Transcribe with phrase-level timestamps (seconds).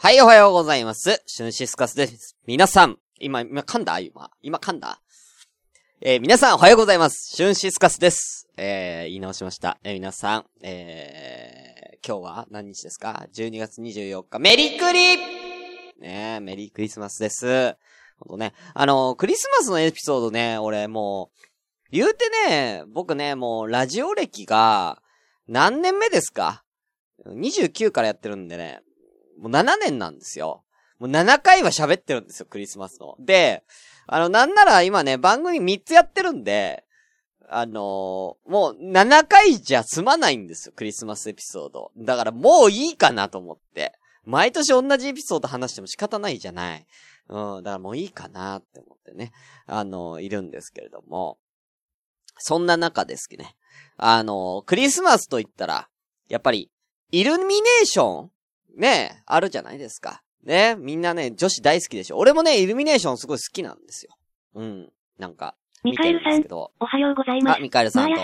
[0.00, 1.24] はい、おはようございます。
[1.26, 2.36] シュンシスカスです。
[2.46, 3.98] 皆さん、今、今噛んだ？
[3.98, 5.02] 今、今噛んだ？
[6.00, 7.34] えー、皆さん、おはようございます。
[7.34, 8.48] シュンシスカスです。
[8.56, 9.80] えー、言い直しました。
[9.82, 15.16] えー、皆さん、えー、今日は何日ですか ?12 月24日、メリクリ
[16.00, 17.76] ねメリークリスマスです。
[18.20, 25.02] ほんとね、あの、クリスマスのエピソードね、俺もう、言うてね、僕ね、もう、ラジオ歴が、
[25.48, 26.62] 何年目ですか
[27.26, 28.82] ?29 からやってるんでね、
[29.38, 30.64] もう7年なんですよ。
[30.98, 33.16] もう7回は喋ってるんですよ、クリスマスの。
[33.20, 33.64] で、
[34.06, 36.84] あの、なんなら今ね、番組3つやってるんで、
[37.50, 41.92] あのー、もう7回じゃ済まないんですよ、クリスマスエピソード。
[41.96, 43.94] だからもういいかなと思って。
[44.24, 46.86] 毎年同じエピソード話しても仕方ないじゃない。
[47.28, 49.32] うん、だからもういいかなって思ってね。
[49.66, 51.38] あのー、いるんですけれども。
[52.38, 53.56] そんな中ですけどね。
[53.96, 55.88] あのー、クリスマスと言ったら、
[56.28, 56.70] やっぱり、
[57.10, 58.30] イルミネーション
[58.78, 60.22] ね、あるじゃないですか。
[60.44, 62.16] ね、みんなね、女子大好きでしょ。
[62.16, 64.16] 俺もね、イルミネーションすごい好きなんですよ。
[64.54, 64.92] うん。
[65.18, 67.58] なんか、ミカエルさん、おはようございます。
[67.58, 68.20] あ、ミカエルさんと、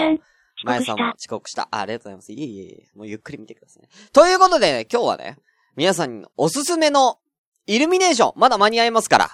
[0.65, 1.69] マヤさんも遅刻した。
[1.71, 2.33] あ、ありがとうございます。
[2.33, 3.89] いえいえいえ、もうゆっくり見てくださいね。
[4.13, 5.39] ということでね、今日はね、
[5.77, 7.19] 皆さんにおすすめの
[7.67, 9.31] イルミネーション、まだ間に合いますから、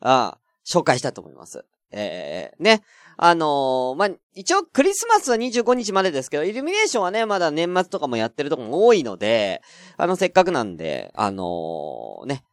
[0.00, 1.64] あ紹介したいと思います。
[1.92, 2.82] えー、ね。
[3.16, 9.62] あのー、まあ、一応クリスマスは25日までですけど、イルミネーションはね、まだ年末とかもやってるとこも多いので、
[9.96, 12.44] あの、せっかくなんで、あのー、ね、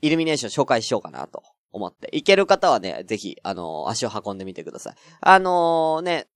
[0.00, 2.08] イルミネーション紹介しようかなと思って。
[2.12, 4.94] 行ける方はね、ぜひ、あのー、足を運んでみてください。
[5.20, 6.28] あのね、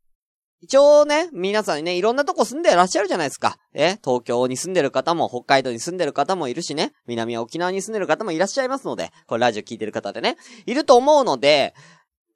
[0.60, 3.58] 一応ね、皆さんね、いろんなとこ住んでらっしゃるじゃないですか。
[3.74, 11.74] え東京に住んでる方も、北海道に住んでる方もいるしね、南は沖縄に住んでる方もいらっしゃいますので、これラジオ聞いてる方でね、いると思うので、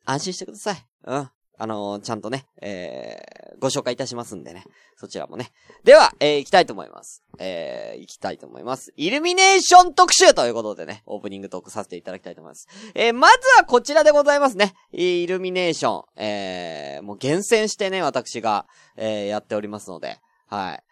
[0.04, 0.86] 安心してください。
[1.04, 1.30] うん。
[1.58, 4.64] あのー、ちゃんとね、えー、ご紹介いたしますんでね。
[4.96, 5.52] そちらもね。
[5.84, 7.22] では、えー、行きたいと思います。
[7.38, 8.92] えー、行きたいと思います。
[8.96, 12.66] イルミネーション特集ということでね、オープニングトークさせていただきたいと思います。
[12.94, 14.74] えー、まずはこちらでございますね。
[14.90, 16.04] イルミネーション。
[16.16, 20.18] えー、もう厳選してね、私が、えー、やっておりますので、
[20.48, 20.82] はい。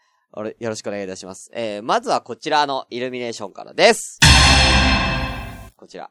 [0.61, 1.51] よろしくお願いいたします。
[1.53, 4.21] えー、まずはこちらのイルミネーションからです。
[5.77, 6.11] こちら。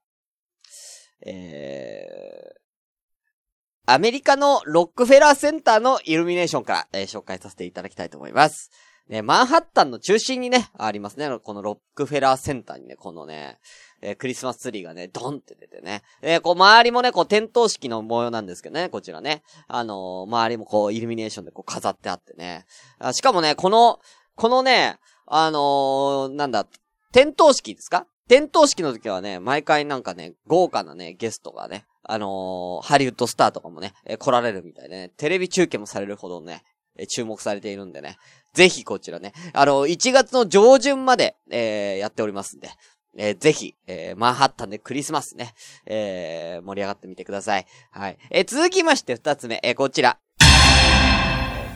[1.26, 2.69] えー、
[3.86, 8.70] アメリカのロックフェラーセンターのイルミネーションから、えー、紹介させていただきたいと思います。
[9.08, 11.28] ね、マンハッタンの中心にね、ありますね。
[11.44, 13.58] このロックフェラーセンターにね、このね、
[14.02, 16.04] えー、クリスマスツリーがね、ドンって出てね。
[16.22, 19.42] えー、こう、周りもね、こう、点灯式の模様なんですけどね、こちらね。
[19.68, 22.66] あのー、周りもこう、イルミネーションでこう、飾ってあってね。
[23.00, 24.00] あしかもね、この、
[24.36, 26.68] このね、あのなんだ、
[27.12, 28.08] 点灯式ですか？
[28.28, 36.64] 点灯式の時はね、毎回なんかね、豪華なね、ゲストがね、あのー、ハリウッドスターとかもね、えー、来られるみたいでね、テレビ中継もされるほどね、
[36.98, 38.18] えー、注目されているんでね、
[38.54, 42.70] ぜひこちらね、あのー、1月の上旬まで、えー、やっておりますんで、
[43.18, 45.54] えー、ぜひ、えー、マンハッタンでクリスマスね、
[45.86, 47.66] えー、盛り上がってみてください。
[47.92, 48.18] はい。
[48.30, 50.20] えー、続きまして二つ目、えー、こちら。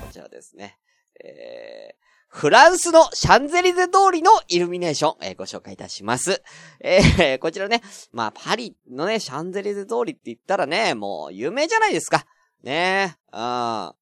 [0.01, 0.77] こちらですね。
[1.23, 2.02] えー、
[2.33, 6.41] フランスのシャンゼリゼ通りのイルミネーション、えー、ご紹介いたします。
[6.79, 12.25] えー、 こちらね、まあ、パリのね、シャンゼリゼ通りって言ったらね、もう有名じゃないですか。
[12.63, 13.93] ねえ、うん。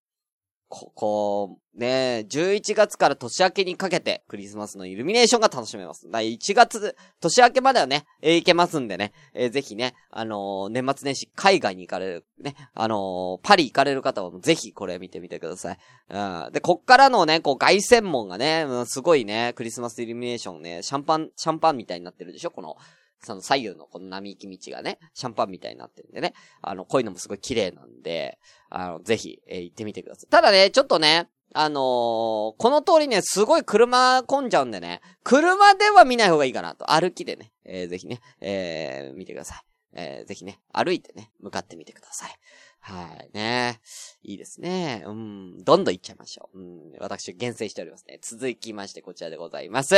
[0.73, 6.09] ここ、ね、11月から年明けにかけて、クリスマスのイルミネーションが楽しめます。
[6.09, 15.77] だ1月、年明けまではね、えー、行けますんでね、えー、ぜひね、あのー、年末年始海外に行かれる、ね、あの、パリ行かれる方はぜひこれ見てみてください。
[16.09, 16.49] うん。
[16.53, 22.51] で、こっからのね、こう、凱旋門がね、すごいね、クリスマスイルミネーションね、シャンパン、シャンパンみたいになってるでしょ？
[22.51, 22.77] この、
[23.23, 26.33] その左右のこの並木道がね、シャンパンみたいになってるんでね。
[26.61, 28.39] あの、こういうのもすごい綺麗なんで、
[28.69, 30.29] あの、ぜひ、えー、行ってみてください。
[30.29, 36.91] ただね、ちょっとね、あのー、この通りね、すごい車混んじゃうんでね、車では見ない方がいいかなと。
[36.91, 39.61] 歩きでね、えー、ぜひね、えー、見てください。
[39.93, 42.31] えー、ぜひね、歩いてね、向かってみてください。
[42.79, 43.79] はい、ね。
[44.23, 45.03] いいですね。
[45.05, 46.59] うん、どんどん行っちゃいましょう。
[46.59, 48.19] うん、私、厳選しておりますね。
[48.21, 49.95] 続きまして、こちらでございます。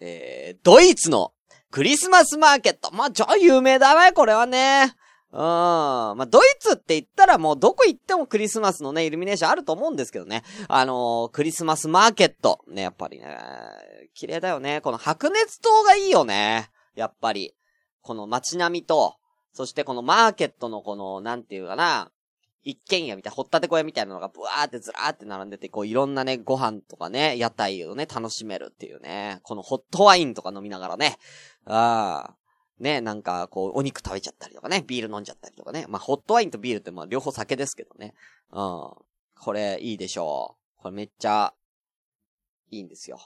[0.00, 1.32] えー、ドイツの
[1.70, 2.92] クリスマスマーケット。
[2.92, 4.94] まあ、超有名だね、これはね。
[5.32, 5.38] うん。
[5.40, 10.42] まあ、ドイツって言ったらもうどこ行ってもクリスマスのね、イルミネーションあると思うんですけどね。
[10.68, 12.60] あのー、クリスマスマーケット。
[12.68, 13.36] ね、やっぱりね、
[14.14, 14.80] 綺麗だよね。
[14.80, 16.70] この白熱灯がいいよね。
[16.94, 17.54] やっぱり。
[18.06, 19.16] この街並みと、
[19.52, 22.12] そしてこのマーケットのこの、なんていうかな、
[22.66, 31.16] 一軒家みたいな、掘ったて小屋みたいなのがブワーってずらーって並んでて、こういろんなね、ご飯とかね、屋台をね、楽しめるっていうね、このホットワインとか飲みながらね、
[31.64, 32.36] ああ、
[32.80, 35.86] ね、なんか、こう、お肉食べちゃったりとかね、ビール飲んじゃったりとかね。
[35.88, 38.14] まあ、ホットワインとビールってまあ、両方酒ですけどね。
[38.52, 38.90] うん。
[39.40, 40.82] これ、いいでしょう。
[40.82, 41.54] これめっちゃ、
[42.70, 43.18] いいんですよ。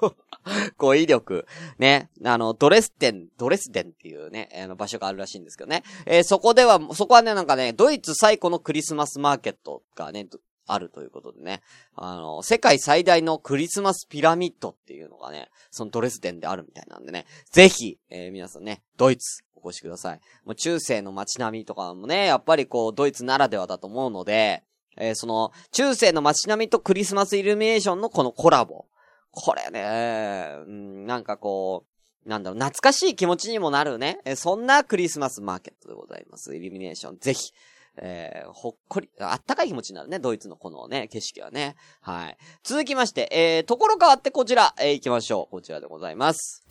[0.78, 1.46] 語彙力。
[1.78, 2.10] ね。
[2.24, 5.82] あの、ドレステン、ドレスデンっていうね、あの場所があるらしいんですけどね。
[6.06, 10.26] えー、そこでは、そこはね、なんかね、ドイツ最古のクリスマスマーケットがね、
[10.66, 11.62] あるということでね。
[11.96, 17.26] あの、世界最大のクリスマスピラミッドっていうのがね、そのドレスデンであるみたいなんでね。
[17.50, 20.20] ぜひ、えー、皆さんね、ドイツ、お越しください。
[20.44, 24.62] もう中世の街並みとかもね、やっぱりこう、ドイツならではだと思うので、
[24.96, 28.86] えー、その、中世の街並みとクリスマスイルミネーションのこのコラボ。
[29.32, 34.20] これね、うん、なんかこう、なんだろう、懐かしい気持ちにもなるね。
[34.24, 36.54] え、そんなクリスマスマーケットでございます。
[36.54, 37.18] イルミネーション。
[37.18, 37.52] ぜひ、
[37.96, 41.76] えー、ほっこり、あったかい気持ちになるね、ドイツのこのね、景色はね。
[42.00, 42.36] はい。
[42.62, 45.50] 続きまして、えー、ところ変わってこちら、えー、行きましょう。
[45.50, 46.64] こちらでございます。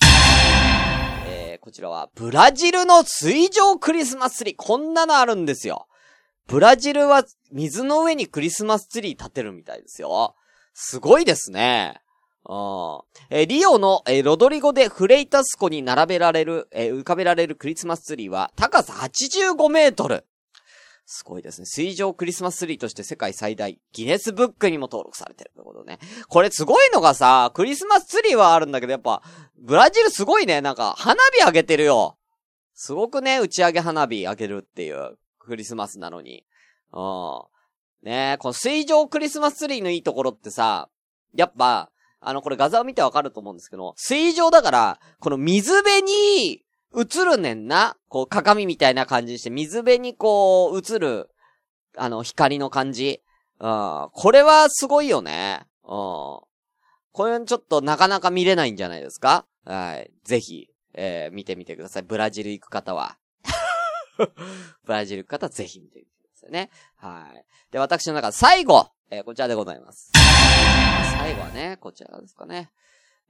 [1.26, 4.54] えー、こちらは、ブラジルの水上クリスマスツリー。
[4.56, 5.86] こんなのあるんですよ。
[6.46, 10.34] ブラジルは水の上にクリスマスツリー立てるみたいですよ。
[10.74, 12.00] すごいですね。
[12.48, 13.00] うん。
[13.30, 20.24] えー、リオの、えー、ロドリゴでフレイタス湖に並べられる、えー、浮かべられるクリスマスツリーは高さ85メートル。
[21.12, 21.66] すごいですね。
[21.66, 25.98] 水上クリスマスツリーとして世界最大、ギネスブックにも登録されてるということね。
[26.28, 29.20] これすごいのがさ、クリスマスツリーはあるんだけど、やっぱ、
[29.58, 30.60] ブラジルすごいね。
[30.60, 32.16] なんか、花火上げてるよ。
[32.74, 36.44] すごくね、打ち上げ花火上げるっていう、クリスマスなのに。
[36.92, 37.42] うん。
[38.02, 40.88] ねこの水上クリスマスツリーのいいところってさ、
[41.34, 46.62] やっぱ、あの、これ画像を見てわかると思うんですけど、水上だから、この水辺に
[46.96, 47.96] 映るねんな。
[48.08, 51.30] こう、鏡みたいな感じにして、水辺にこう、映る、
[51.96, 53.22] あの、光の感じ。
[53.58, 54.08] うん。
[54.12, 55.62] これはすごいよね。
[55.84, 56.40] うん。
[57.12, 59.44] これちょっとなかなか見れないんじゃないですか？
[59.64, 60.10] はい。
[60.24, 62.02] ぜひ、えー、見てみてください。
[62.02, 63.18] ブラジル行く方は。
[64.84, 66.70] ブラジル行く方はぜひ見てみてくださいね。
[66.96, 67.44] はい。
[67.72, 70.12] で、私の中、最後、えー、こちらでございます。
[71.18, 72.70] 最後はね、こちらですかね。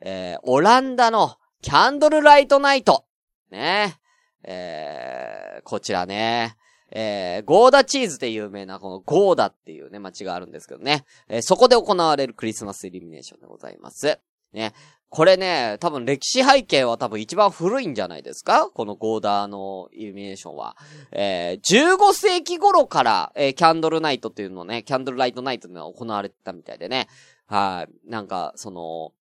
[0.01, 3.05] えー、オランダのキャンドルライトナイト。
[3.51, 3.99] ね。
[4.43, 6.57] えー、こちらね。
[6.93, 11.05] えー、ゴーダチーズで有名なこのゴーダっていうね、街があるんですけどね。
[11.29, 14.19] えー、そこで行われるクリスマスイルミネーションでございます。
[14.53, 14.73] ね。
[15.13, 18.71] これね、多分歴史背景は多分一番古いんじゃないですか？
[18.71, 20.77] このゴーダーのイルミネーションは。
[21.11, 27.09] えー、15世紀頃から、えー、キャンドルナイトっていうのね、キャンドルライトナイトっていうのが行われてたみたいでね。
[27.47, 28.11] はい。
[28.11, 29.13] なんか、その、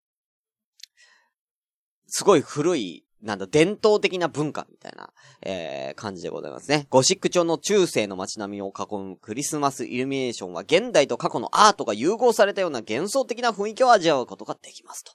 [2.08, 6.88] すごい古いなんだ、伝統的な文化みたいな、えー、感じでございますね。
[6.90, 15.04] ゴシック町の中世の街並みを囲むクリスマスイルミネーションは現代と過去のアートが融合されたような幻想的な雰囲気を味わうことができます。
[15.04, 15.12] と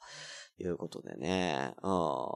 [0.59, 2.27] いうことでね、うん。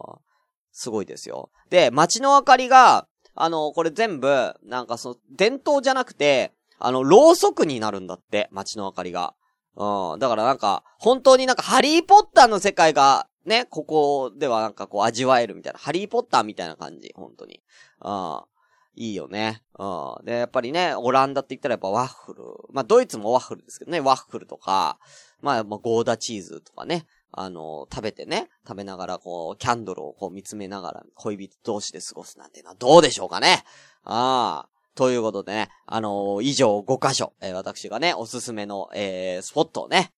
[0.72, 1.50] すごいですよ。
[1.70, 9.34] で、街の明かりが、あの、これ全部、なんかその、伝統じゃなくて、あの、ろうそくになるんだって、街の明かりが。
[9.76, 10.18] うん。
[10.18, 17.62] だからなんか、本当になんかハリーポッターの世界がね、ここではなんかこう味わえるみたいな、ハリーポッターみたいな感じ、本当に。
[18.00, 18.48] ああ、
[18.94, 19.62] いいよね。
[19.78, 20.24] うん。
[20.24, 22.42] で、やっぱりね、オランダって言ったらやっぱワッフル。
[22.72, 24.98] まあ、ドイツもワッフルですけどね、ワッフルとか、
[25.40, 33.64] まあ、ゴーダチーズとかね、あの、食べてね、食べながらこう、キャンドルをこう見つめながら恋人同士で過ごすなんていうのはどうでしょうかね。
[34.04, 34.69] ああ。
[34.94, 40.12] ということでね、あのー、以上5箇所、えー、私がね、おすすめの、えー、スポットをね、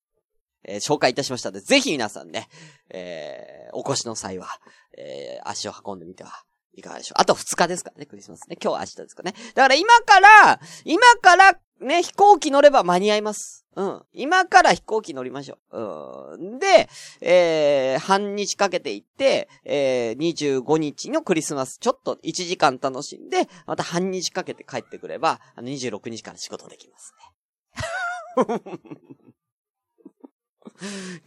[0.64, 2.48] え、紹介いたしましたので、ぜひ皆さんね、
[2.90, 4.48] えー、お越しの際は、
[4.96, 6.30] えー、足を運んでみては
[6.74, 7.20] いかがでしょう。
[7.20, 8.56] あと2日ですからね、クリスマスね。
[8.62, 9.34] 今日明日ですかね。
[9.54, 13.64] だから今から、今からね、飛行機乗れば間に合います。
[13.74, 14.02] うん。
[14.12, 16.34] 今から飛行機乗りましょう。
[16.34, 16.58] うん。
[16.58, 16.88] で、
[17.20, 28.60] えー、半日かけて行って、えー、25日のクリスマス、ちょっと1時間楽しんで、また半日かけて帰ってくれば、あの26日から仕事できますね。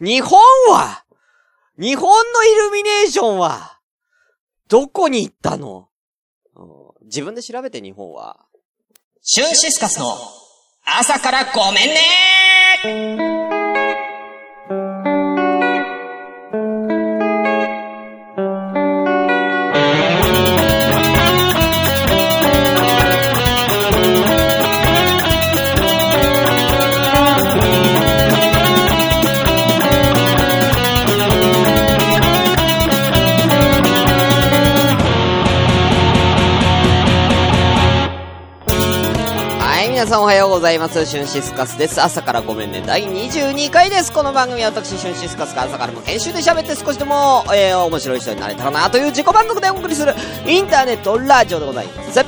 [0.00, 1.04] 日本は
[1.78, 3.80] 日本のイルミネーションは
[4.68, 5.88] どこに行ったの？
[6.54, 8.46] うん自分で調べて日本は。
[9.20, 10.16] シュンシスカスの
[10.84, 13.33] 朝からごめんね
[40.14, 41.06] さんおはようございます。
[41.06, 42.00] シュンシスカスです。
[42.00, 42.84] 朝からごめんね。
[42.86, 44.12] 第22回です。
[44.12, 50.14] この番組は私、シュンシスカスが朝からも編集で喋って少しでも、えー、面白い人になれたらなという自己満足でお送りする
[50.46, 52.20] インターネットラジオでございます。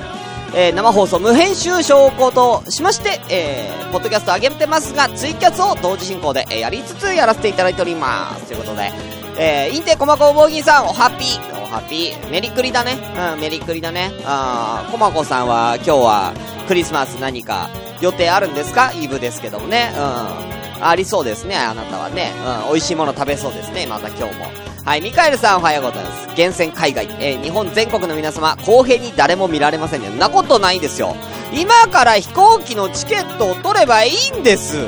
[0.56, 8.46] えー、生放送無編集証拠としまして、えー、ポッドキャスト上げてますが、ツイキャスを同時進行で、え、やりつつやらせていただいております。
[8.46, 8.90] ということで、
[9.38, 12.96] えー、インテコマコボギーさん、おハッピーおハッピーメリクリだね。
[13.34, 14.12] うん、メリクリだね。
[14.24, 16.32] あー、コマコさんは今日は
[16.68, 17.68] クリスマス何か
[18.00, 18.92] 予定あるんですか？
[18.94, 19.92] イブですけどもね。
[19.94, 20.84] うん。
[20.84, 22.32] ありそうですね、あなたはね。
[22.64, 24.46] うん、美味しいもの食べそうですね、また今日も。
[24.84, 26.28] はい、ミカエルさんおはようございます。
[26.34, 30.10] 厳選海外、えー、日本全国の皆様、公平に誰も見られませんね。
[30.18, 31.16] なことないですよ。
[31.52, 34.76] 今から飛行機のチケットを取ればいいんです。
[34.76, 34.86] うん、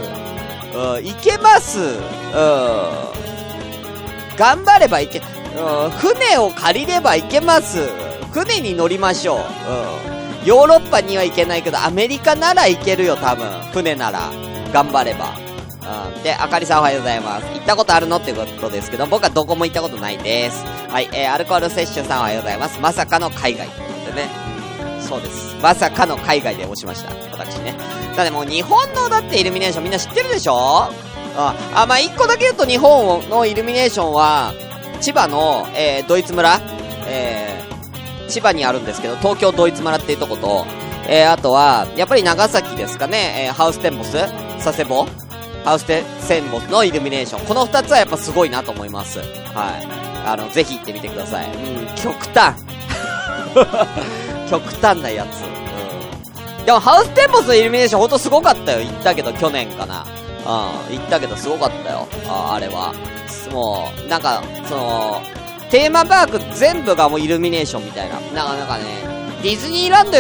[1.05, 1.79] 行けます。
[1.81, 1.89] うん。
[4.39, 5.23] 頑張ればいけ、う
[5.89, 7.89] ん、船を借りれば行けます。
[8.33, 9.39] 船に乗りましょう。
[9.39, 9.41] う
[10.45, 10.47] ん。
[10.47, 13.47] ヨーロッパには行けないけど、アメリカなら行けるよ、多分。
[13.73, 14.31] 船なら。
[14.73, 15.33] 頑張れば。
[16.15, 16.23] うん。
[16.23, 17.47] で、あかりさんおはようございます。
[17.47, 18.19] 行ったことあるの？
[18.19, 20.65] ってことですけど、僕はどこも行ったことないです。
[20.89, 22.79] はい、えー、アルコール摂取さんおはようございます。
[22.81, 23.67] まさかの海外。
[24.07, 24.29] でね。
[25.01, 25.57] そうです。
[25.63, 27.11] まさかの海外で押しました。
[27.33, 27.75] 私ね。
[28.15, 30.93] だってもう日本のだってイルミネーションみんな知ってるでしょ？
[31.39, 34.53] あ、あ、まあ、一個だけ言うと日本のイルミネーションは、
[35.01, 36.61] 千葉の、えー、ドイツ村
[37.11, 40.67] えー、千葉にあるんですけど、東京ドイツ村っていうとこと、
[41.09, 44.13] えー、あとは、やっぱり長崎ですかね、えー、ハウステンボス
[44.63, 45.07] 佐世保
[45.65, 46.03] ハウステ
[46.41, 47.47] ンボスのイルミネーション。
[47.47, 49.19] この二つはやっぱすごいなと思います。
[49.19, 49.27] はい。
[50.27, 51.47] あの、ぜひ行ってみてください。
[51.47, 52.55] うん、極端。
[54.51, 55.43] 極端なやつ。
[56.59, 56.65] うん。
[56.65, 58.81] でも、ハウステンボスのイルミネーションほんとすごかったよ。
[58.81, 60.07] 行ったけど、去年かな。
[60.49, 62.09] うん、行ったけどすごかったよ。
[62.27, 62.95] あ、あれは。
[63.53, 65.23] もう、なんか、その、
[65.71, 68.15] テーマパーク全部がもうイルミネーションみたいな。
[68.15, 68.85] なんか、なんかね、
[69.43, 70.19] ディズニーランド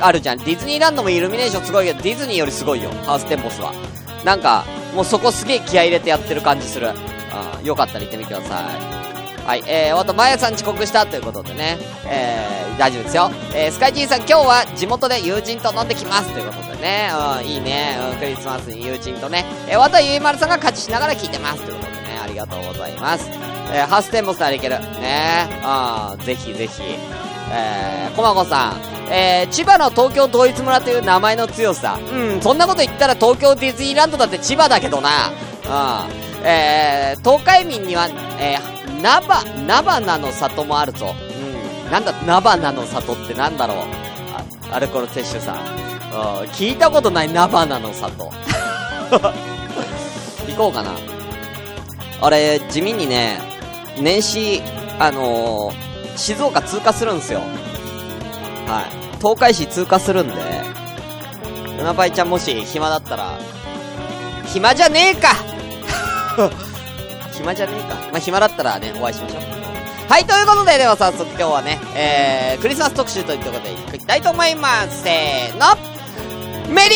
[0.00, 0.38] あるじゃん。
[0.38, 2.90] ディズニーランドもイルミネーションすごいけど、ディズニーよりすごいよ。
[3.04, 3.72] ハウステンボスは。
[4.24, 4.64] なんか、
[4.94, 6.92] もうそこすげえ気合入れてやってる感じする。
[7.60, 8.64] うん、よかったら行ってみてくださ
[9.02, 9.05] い。
[9.46, 13.30] はい、えー、あと、まやさん遅刻したということでね、えー、大丈夫ですよ。
[13.54, 17.10] えー、スカイジーさん今日は地元で友人と飲んできますということでね、
[17.40, 23.30] うん、いいね、うん、クリスマスに友人とね、えー、わたゆいまるさんが勝ちしながら聞いてますということでね、ありがとうございます。
[23.72, 24.80] えー、ハステンボスならいける。
[24.80, 26.82] ね、うん、ぜひぜひ。
[27.48, 32.00] えー、コマコさん、えー、千葉の東京ドイツ村という名前の強さ。
[32.12, 35.30] うん、そんなこと言ったら東京ディズニーランドだって千葉だけどな。
[35.30, 36.26] うん。
[36.44, 38.08] えー、東海民には、
[38.40, 41.14] えー、ナバ、ナバナの里もあるぞ。
[41.84, 41.90] うん。
[41.90, 43.76] なんだ、ナバナの里ってなんだろう。
[44.70, 45.56] あ、アルコール摂取さん。
[45.56, 45.62] うん、
[46.50, 48.30] 聞いたことないナバナの里。
[50.48, 50.92] 行こうかな。
[52.20, 53.38] あれ、地味にね、
[54.00, 54.62] 年始、
[54.98, 57.40] あのー、静岡通過するんすよ。
[58.66, 59.16] はい。
[59.18, 60.34] 東海市通過するんで、
[61.80, 63.38] うなばいちゃんもし暇だったら、
[64.46, 65.28] 暇じゃねえか
[67.36, 67.94] 暇じゃねえか。
[68.10, 69.42] まあ、暇だったらね、お会いしましょう。
[70.08, 75.02] はい、ということで、では早速今日はね、えー、クリスマス特集ということで行きたいと思います。
[75.02, 75.66] せーの
[76.72, 76.94] メリ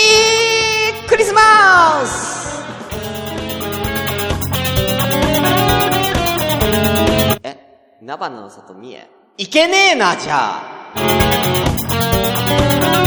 [1.04, 2.62] ークリスマス
[7.42, 7.56] え、
[8.00, 10.62] 菜花の里三重いけねえな、じゃ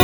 [0.00, 0.03] あ。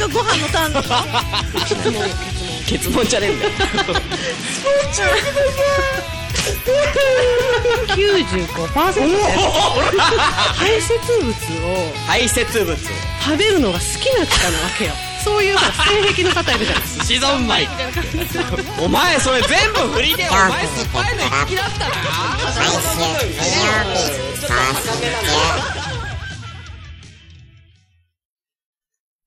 [0.00, 0.82] がご飯のターンだ
[2.66, 3.50] 結問じゃねえんだよ。
[7.94, 8.56] 95%
[10.56, 11.30] 排泄物
[11.66, 11.92] を。
[12.06, 12.72] 排泄物。
[12.72, 12.76] を
[13.22, 14.92] 食べるのが好きな方なわけよ。
[15.22, 15.64] そういう性
[16.14, 17.68] 癖の方いるじゃない寿司三昧
[18.78, 20.60] お前それ全部振りでお前酸っ
[20.94, 21.94] ぱいの好きだったな。
[22.54, 23.08] 毎週水曜
[25.74, 25.79] 日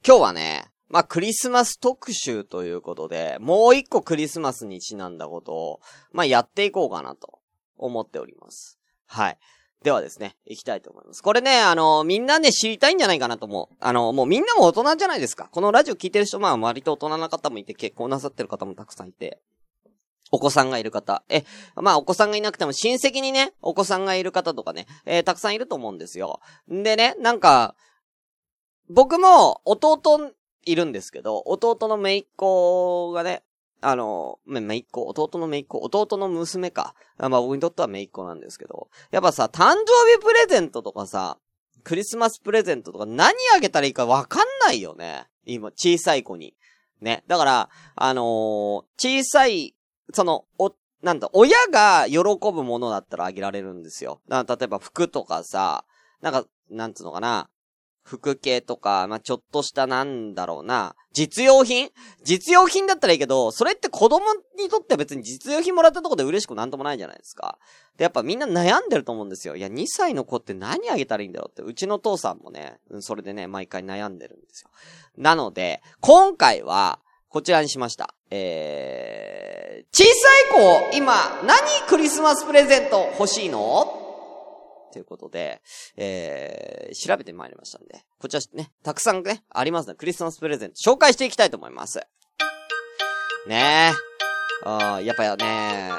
[0.05, 5.79] 今日はね、まあ、クリスマス特集ということで、もう一個クリスマスにちなんだことを、
[6.11, 7.39] まあ、やっていこうかなと
[7.77, 8.77] 思っております。
[9.07, 9.37] はい。
[9.81, 11.23] ではですね、行きたいと思います。
[11.23, 13.75] これね、あの、みんなね、知りたいんじゃないかなと思う。
[13.79, 15.47] あの、もうみんなも大人じゃないですか。
[15.53, 19.39] このラジオ聞いてる人、まあ、割と大人な方もいて、結婚なさってる方もたくさんいて、
[20.31, 21.23] お子さんがいる方。
[21.29, 21.45] え、
[21.75, 26.41] まあ、お子さんがいなくても親戚にね、お子さんがいる方とかね、えー、たくさんいると思うんですよ。
[26.69, 27.75] んでね、なんか、
[28.89, 30.33] 僕も弟
[30.65, 33.43] いるんですけど、弟の姪っ子がね、
[33.81, 36.95] あの、姪っ子、弟の姪っ子、弟の娘か。
[37.17, 41.37] まあ僕にとっては姪っ子なんですけど、やっぱさ、誕生日プレゼントとかさ、
[41.83, 45.25] クリスマスプレゼントとか何あげたらいいかわかんないよね。
[45.45, 46.55] 今、小さい子に。
[47.01, 47.23] ね。
[47.27, 49.75] だから、あのー、小さい、
[50.13, 54.21] その、お、なんだ、親が喜ぶものだったらあげられるんですよ。
[54.29, 55.83] 例えば服とかさ、
[56.21, 57.49] なんか、なんつうのかな。
[58.03, 61.89] 服系とか、まあ、ちょっとしたなんだろうな、実用品？
[62.23, 64.25] 実用品だったらいいけど、それって子供
[64.57, 67.57] にとっては別に実用品もらったとこで嬉しくなんともないじゃないですか。
[67.97, 69.55] で、やっぱみんな悩んでると思うんですよ。
[69.55, 71.51] いや、2歳の子って何あげたらいいんだろう？
[71.51, 71.61] って。
[71.61, 74.69] うちの父さんもね、それでね、毎回悩んでるんですよ。
[75.17, 78.13] なので、今回は、こちらにしました。
[78.29, 80.09] えー、小さ
[80.89, 81.57] い子、今、何
[81.87, 84.02] クリスマスプレゼント欲しいの？
[84.93, 85.61] ということで、
[85.97, 89.95] えー、調べてまいりましたんで、こちらね、たくさんね、ありますね。
[89.95, 91.99] クリスマスプレゼント紹介していきたいと思います。
[93.47, 94.13] ねえ。
[94.65, 95.91] あやっぱね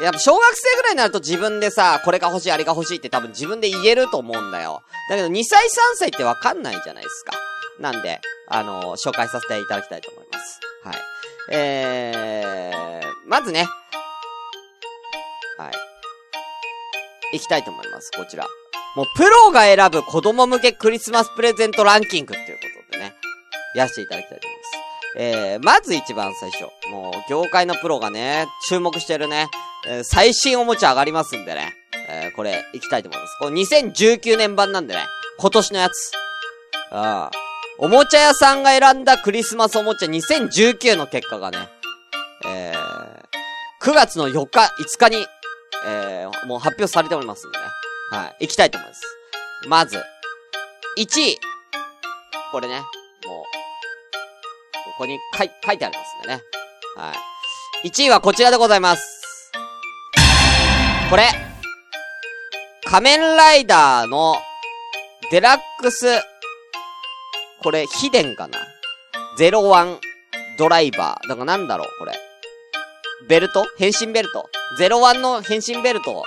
[0.00, 4.82] やっぱ小学生ぐらいになると自分でさ、これが欲しい、あれが欲しいって多分自分で言えると思うんだよ。
[5.10, 7.32] だけど2歳3歳ってわかんないじゃないですか。
[7.80, 10.60] なんで、あのー、紹介させていただきたいと思います。
[10.84, 10.96] はい。
[11.50, 13.66] えー、まずね、
[17.32, 18.10] いきたいと思います。
[18.16, 18.46] こちら。
[18.96, 23.14] もう、プロが選ぶ子供向けクリスマスプレゼントランキングっていうことでね、
[23.74, 24.86] やらせていただきたいと思います。
[25.18, 26.64] えー、まず一番最初。
[26.90, 29.48] もう、業界のプロがね、注目してるね、
[29.86, 31.72] えー、最新おもちゃ上がりますんでね、
[32.08, 33.36] えー、これ、いきたいと思います。
[33.38, 35.00] これ2019年版なんでね、
[35.38, 36.12] 今年のやつ。
[36.90, 37.46] ああ。
[37.78, 41.68] おもちゃ屋さんが選んだクリスマスおもちゃ2019の結果がね、
[42.46, 45.26] えー、9月の4日、5日に、
[45.86, 47.64] えー、もう発表されておりますんでね。
[48.10, 48.46] はい。
[48.46, 49.02] 行きたいと思います。
[49.68, 50.02] まず、
[50.98, 51.38] 1位。
[52.52, 52.90] これね、もう、こ
[54.98, 56.42] こに書い、書いてありますんでね。
[56.96, 57.12] は
[57.84, 57.88] い。
[57.88, 59.52] 1位はこちらでございます。
[61.08, 61.28] これ。
[62.88, 64.36] 仮面ライダーの
[65.32, 66.06] デラックス
[67.62, 68.58] これ、秘伝かな
[69.38, 69.98] ?01
[70.56, 71.28] ドライバー。
[71.28, 72.25] だからなんだろう、これ。
[73.28, 73.66] ベルト？
[73.78, 76.22] 変身ベルト？01の変身ベルト？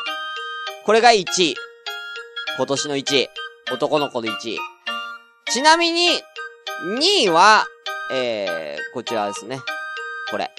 [0.86, 1.56] これが1位。
[2.58, 3.30] 今年の1位。
[3.72, 4.58] 男の子の1位。
[5.52, 6.22] ちなみに、
[6.86, 7.66] 2位は、
[8.12, 9.60] えー、こちらですね。
[10.32, 10.52] これ。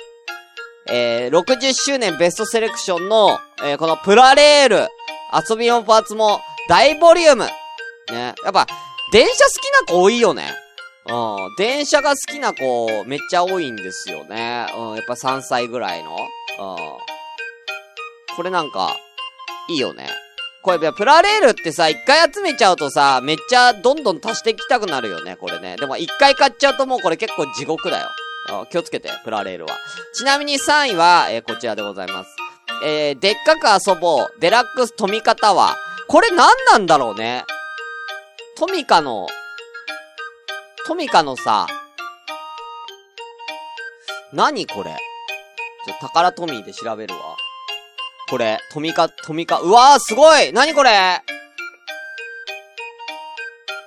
[0.89, 4.89] えー、60周年ベストセレクションの、えー、このプラレール、
[5.49, 7.45] 遊び用パーツも大ボリューム。
[7.45, 8.35] ね。
[8.45, 8.67] やっぱ、
[9.13, 10.55] 電車好きな子多いよね。
[11.11, 11.55] うん。
[11.57, 14.67] 電車が好きな子、めっちゃ多いんですよね。
[14.77, 14.95] うん。
[14.97, 16.11] やっぱ3歳ぐらいの。
[16.13, 16.17] うん。
[18.37, 18.97] これなんか、
[19.69, 20.09] いいよね。
[20.63, 25.77] これ、プラレールってさ、一回集めちゃうとさ、めっちゃどんどん足してきたくなるよね、これね。
[25.77, 28.09] でも一回買っちゃうともうこれ結構地獄だよ。
[28.71, 29.77] 気をつけて、プラレールは。
[30.13, 32.31] ちなみに3位は、えー、こちらでございます。
[32.85, 35.75] えー、でっかく遊ぼう、デラックストミカタワー。
[36.09, 37.45] これ何なんだろうね。
[38.57, 39.29] トミカの、
[40.87, 41.67] トミカのさ、
[44.33, 44.97] 何これ？
[45.87, 47.37] ちょ、宝トミーで調べるわ。
[48.29, 51.23] これ、トミカ、トミカ、うわーすごい何これ？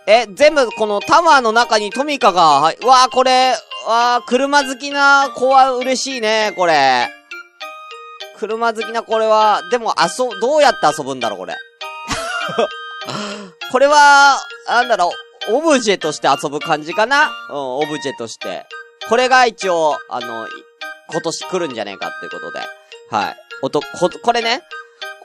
[0.06, 3.54] え、全部このタワーの中にトミカが、はい、うわーこれ、
[3.88, 7.10] わー車好きな子は嬉しいね、これ。
[8.38, 11.56] 車好きなこれは、でも遊、どうやって遊ぶんだろう、これ。
[13.72, 15.12] これは、なんだろう、
[15.50, 17.32] オブジェとして遊ぶ感じかな？
[17.50, 18.66] うん、オブジェとして。
[19.10, 20.48] これが一応、あの、
[21.12, 22.60] 今年来るんじゃねえかっていうことで。
[23.10, 23.36] はい。
[23.62, 24.62] おと、こ、これね、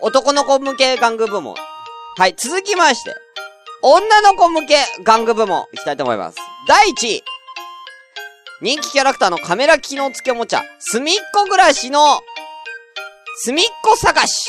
[0.00, 1.54] 男の子向け玩具部門。
[2.16, 3.14] はい、続きまして、
[3.81, 6.38] 女の子向け玩具部門、いきたいと思います。
[6.66, 7.24] 第1位。
[8.61, 12.20] 人気キャラクターのカメラ機能付けおもちゃ、すみっこ暮らしの、
[13.37, 14.48] すみっこ探し。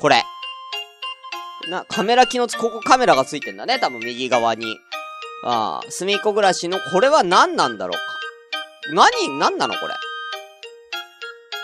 [0.00, 0.24] これ。
[1.68, 4.78] な、カメラ機能つ、ここカメラがついてんだね、多分右側に。
[5.44, 7.98] ああ、隅っこ暮らしの、これは何なんだろうか。
[8.94, 9.94] 何、何なのこれ。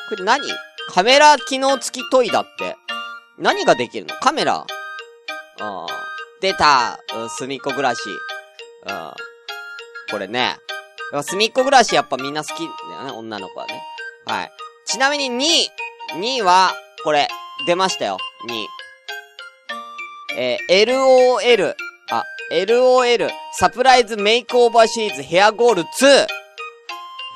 [0.08, 0.42] これ何？
[0.88, 2.76] カメラ機能付きトイだって。
[3.38, 4.14] 何ができるの？
[4.16, 4.56] カメラ。
[4.56, 4.66] あ
[5.60, 5.86] あ、
[6.40, 6.98] 出た、
[7.38, 8.00] 隅っこ暮らし。
[8.86, 9.16] ああ、
[10.10, 10.56] これね。
[11.22, 13.82] 隅っこ暮らしやっぱみんな好きだよね、女の子はね。
[14.26, 14.52] はい。
[14.84, 15.70] ちなみに2位。
[16.18, 17.28] 2位は、これ、
[17.66, 18.18] 出ましたよ。
[18.48, 18.68] 2位。
[20.42, 21.74] えー、LOL、
[22.10, 25.86] あ、LOL、 Surprise Makeover Series Hairgoals 2。
[25.86, 25.88] こ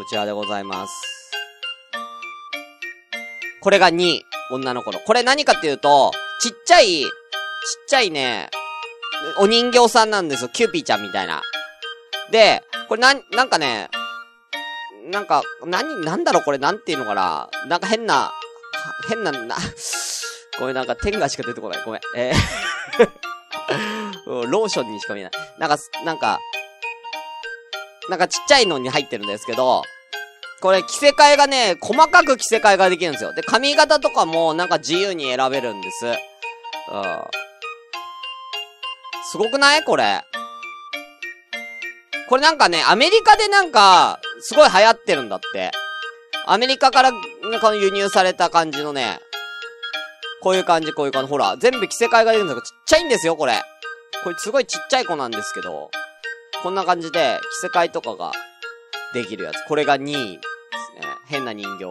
[0.08, 0.94] ちらでございます。
[3.60, 4.24] これが2位。
[4.52, 5.00] 女の子の。
[5.00, 7.08] これ何かっていうと、ちっちゃい、ちっ
[7.88, 8.48] ちゃいね、
[9.38, 10.48] お人形さんなんですよ。
[10.48, 11.42] キューピーちゃんみたいな。
[12.30, 13.90] で、これな、なんかね、
[15.10, 18.32] なんか、何、なんだろうこれ、なんていうのかななんか変な、
[19.10, 19.56] 変な、な、
[20.58, 21.82] ごめん、なんか天がしか出てこない。
[21.84, 22.00] ごめん。
[22.16, 22.63] えー
[24.26, 25.32] ローションにしか見えない。
[25.58, 26.40] なんか、なんか、
[28.08, 29.82] なんかちっちゃいのに入ってるんですけど、
[30.60, 33.34] これ着せ替えがね、細かく着せ替えができるんですよ。
[33.34, 36.06] で、髪型とかもなんか自由に選べるんです。
[36.06, 36.14] うん。
[39.30, 39.84] すごくない？
[39.84, 40.22] これ。
[42.28, 45.70] これなんかね、アメリカでなんか、すごい流行ってるんだって。
[46.46, 47.18] アメリカから、こ
[47.70, 49.18] の輸入された感じのね、
[50.44, 51.30] こういう感じ、こういう感じ。
[51.30, 53.62] ほら、全部着せ替えが出るんだけど、ちっちゃいんですよ、これ。
[54.22, 55.90] これすごいちっちゃい子なんですけど、
[56.62, 58.30] こんな感じで、着せ替えとかが
[59.14, 59.64] できるやつ。
[59.66, 60.40] これが2位で
[61.00, 61.08] すね。
[61.28, 61.90] 変な人形。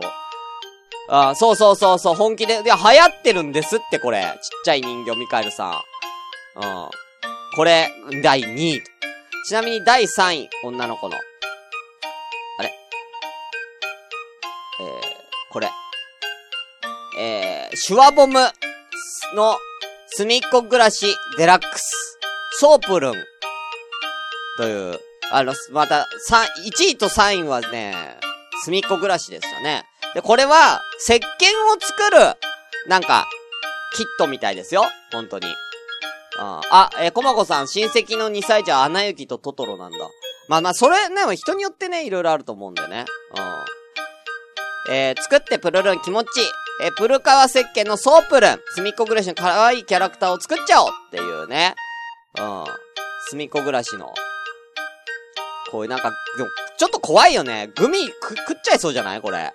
[1.10, 4.22] あーそうそうそうそう、本気で、いや、流行ってるんですって、これ。
[4.22, 4.30] ちっ
[4.64, 5.72] ちゃい人形、ミカエルさん。
[6.64, 6.90] うん。
[7.56, 7.90] これ、
[8.22, 8.84] 第2位。
[9.48, 11.18] ちなみに第3位、女の子の。
[12.60, 12.72] あれ？
[14.82, 14.90] えー、
[15.52, 15.70] これ。
[17.18, 18.40] えー、シュワボム
[19.36, 19.58] の、
[20.06, 21.08] すみっこ暮らし
[21.38, 22.20] デラックス、
[22.60, 23.14] ソープルン。
[24.58, 25.00] という、
[25.32, 27.96] あの、また、三、1位と3位はね、
[28.64, 29.86] すみっこ暮らしでしたね。
[30.14, 31.22] で、これは、石鹸を
[31.80, 32.20] 作る、
[32.88, 33.28] なんか、
[33.96, 34.84] キットみたいですよ。
[35.12, 35.48] 本当に。
[36.38, 39.98] あ、あえー、コマコさん、親戚の2歳児はアナ雪とトトロなんだ。
[40.48, 43.06] まあまあ、それね、人によってね、いろいろあると思うんでね。
[44.88, 44.94] うん。
[44.94, 46.46] えー、作ってプルルン気持ちいい。
[46.82, 48.60] えー、プルカワ石鹸のソープルン。
[48.76, 51.76] すみっこ暮らしの可愛いキャラクターを作っちゃおうっていうね。
[52.40, 52.66] うん。
[53.30, 54.14] すみっこ暮らしの。
[55.72, 56.12] こういうなんか、
[56.78, 57.72] ちょっと怖いよね。
[57.76, 59.22] グミ、食っちゃいそうじゃない？
[59.22, 59.54] これ。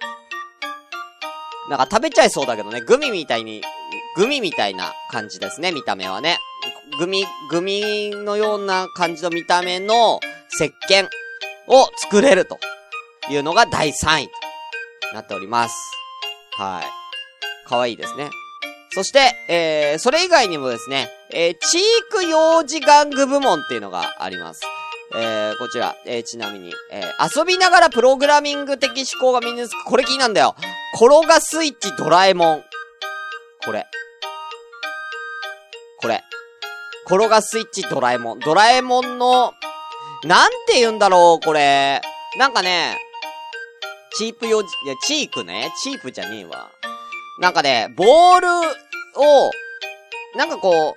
[1.69, 2.81] なんか食べちゃいそうだけどね。
[2.81, 3.63] グミみたいに、
[4.17, 6.39] グミみたいな感じですね、見た目はね。
[6.99, 10.19] グミ、グミのような感じの見た目の
[10.53, 11.09] 石鹸
[11.67, 12.59] を作れると
[13.31, 14.33] いうのが第3位と
[15.15, 15.75] なっております。
[16.57, 16.98] はい。
[17.69, 18.31] かわいいですね。
[18.91, 24.61] そして、えー、それ以外にもですね、えー、チーク幼児玩具部門っていうのがあります。
[25.15, 30.55] えー、こちら、えー、ちなみに、えー、遊びながらプログラミング的思考が身につく、これ気になんだよ。
[30.95, 32.65] 転がスイッチドラえもん。
[33.65, 33.87] これ。
[36.01, 36.23] これ。
[37.07, 38.41] 転がスイッチドラえもん。
[38.41, 39.53] ドラえもんの、
[40.25, 42.01] なんて言うんだろう、これ。
[42.39, 42.99] なんかね、
[44.17, 45.73] チープ幼児、いや、チークね。
[45.83, 46.71] チープじゃねえわ。
[47.41, 49.51] なんかね、ボールを、
[50.37, 50.97] なんかこ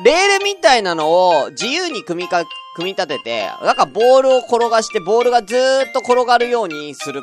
[0.00, 7.22] う、レールみたいなのを自由に組みか、組み立てて、なんかボールを転がして、ボールがずーっと転がるようにする、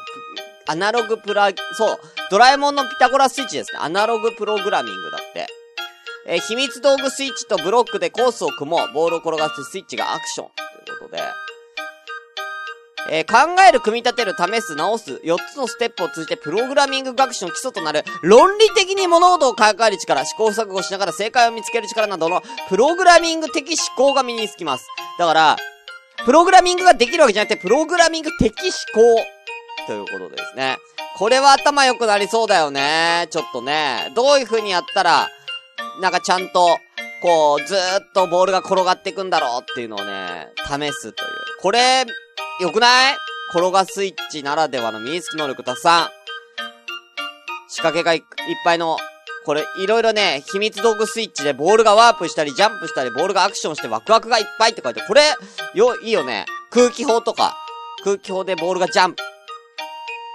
[0.67, 1.99] アナログプラ、そう、
[2.31, 3.79] ドラえもんのピタゴラスイッチですね。
[3.81, 5.47] アナログプログラミングだって。
[6.25, 8.93] えー秘密道具スイッチとブロックでコースを組もう。
[8.93, 10.47] ボールを転がしてスイッチがアクション。
[10.85, 11.21] ということで。
[13.09, 24.87] えー考える、組み立てる、試す、直す、4つのステップを通じてプログラミング学習の基礎となる、論理的に物事を考える力、試行錯誤しながら正解を見つける力などの、プログラミング的思考が身につきます。
[25.19, 25.55] だから、
[26.25, 29.23] プログラミングができるわけじゃなくて、プログラミング的思考。
[29.87, 30.77] ということでですね。
[31.17, 33.27] これは頭良くなりそうだよね。
[33.29, 34.11] ちょっとね。
[34.15, 35.27] どういう風にやったら、
[36.01, 36.77] なんかちゃんと、
[37.21, 41.29] こう、ずーっとボールが転がっていくんだろうっていうのをね、試すという。
[41.61, 42.05] これ、
[42.59, 43.15] よくない？
[43.49, 46.09] 転がスイッチならではの身につき能力たくさん。
[47.67, 48.23] 仕掛けがいいっ
[48.63, 48.97] ぱいの、
[49.45, 55.21] これ、いろいろね、秘密道具スイッチでボールがワープしたり、ジャンプしたり、ボールがアクションしてワクワクがいっぱいって書いて、これ、
[55.73, 56.45] よ、いいよね。
[56.69, 57.57] 空気砲とか、
[58.03, 59.23] 空気砲でボールがジャンプ。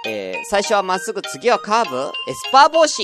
[0.07, 3.03] えー、最初はまっすぐ、次はカーブエスパー帽子。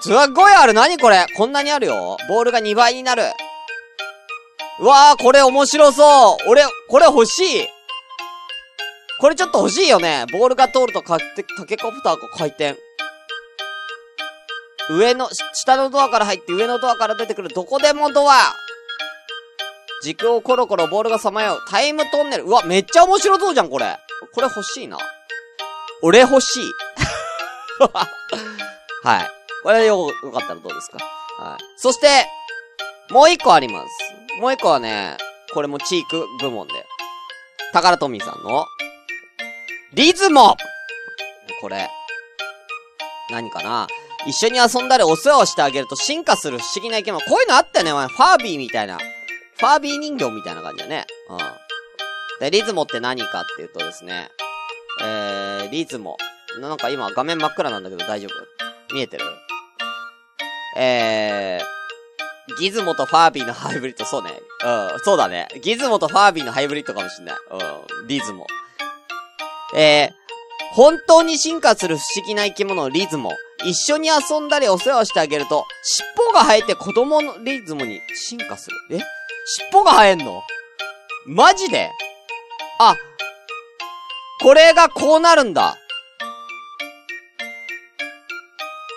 [0.00, 1.26] すっごいある何これ？
[1.36, 3.24] こんなにあるよボールが2倍になる。
[4.80, 7.68] うわー、これ面白そう俺、これ欲しい
[9.20, 12.76] これちょっと欲しいよねボールが通るとかって、タケコプターが回転。
[14.90, 18.34] 上の、下のドアから入って上のドアから出てくるどこでもドア
[20.02, 21.60] 軸をコロコロボールがさまよう。
[21.70, 22.44] タイムトンネル。
[22.44, 23.96] うわ、めっちゃ面白そうじゃん、これ。
[24.34, 24.98] これ欲しいな。
[26.02, 26.64] 俺欲しい。
[29.02, 29.30] はい。
[29.62, 30.98] これよ、よかったらどうですか？
[31.38, 31.64] はい。
[31.78, 32.26] そして、
[33.08, 33.88] もう一個あります。
[34.40, 35.16] もう一個はね、
[35.52, 36.74] これもチーク部門で。
[37.72, 38.66] 宝トミーさんの、
[39.94, 40.56] リズモ
[41.60, 41.88] これ、
[43.30, 43.86] 何かな?
[44.26, 47.24] 一緒に遊んだりお世話をしてあげると進化する不思議な生き物。
[47.26, 48.06] こういうのあったよね、お前。
[48.08, 48.98] ファービーみたいな。
[48.98, 51.06] ファービー人形みたいな感じだね。
[51.30, 51.38] うん。
[52.40, 54.30] で、リズモって何かっていうとですね、
[55.02, 56.16] えー、リズモ。
[56.60, 58.94] なんか今画面真っ暗なんだけど大丈夫？
[58.94, 59.24] 見えてる？
[60.76, 61.64] えー、
[62.58, 64.30] ギズモとファービーのハイブリッド、そうね。
[64.64, 65.48] うん、そうだね。
[65.62, 67.36] ギズモとファービーのハイブリッドかもしんない。
[67.50, 68.46] うん、リズモ。
[69.74, 73.32] えー、本当に進化する不思議な生き物、リズモ。
[73.64, 78.76] 一緒に遊んだりお世話してあげると、尻尾が生えて子供のリズモに進化する。
[78.90, 79.00] え？
[79.70, 80.42] 尻尾が生えんの？
[81.26, 81.90] マジで？
[82.78, 82.94] あ、
[84.42, 85.78] これがこうなるんだ。